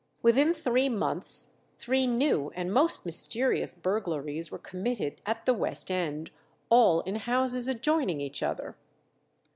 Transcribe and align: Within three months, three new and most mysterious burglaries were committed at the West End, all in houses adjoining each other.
Within 0.23 0.51
three 0.51 0.89
months, 0.89 1.57
three 1.77 2.07
new 2.07 2.51
and 2.55 2.73
most 2.73 3.05
mysterious 3.05 3.75
burglaries 3.75 4.49
were 4.49 4.57
committed 4.57 5.21
at 5.27 5.45
the 5.45 5.53
West 5.53 5.91
End, 5.91 6.31
all 6.71 7.01
in 7.01 7.17
houses 7.17 7.67
adjoining 7.67 8.19
each 8.19 8.41
other. 8.41 8.75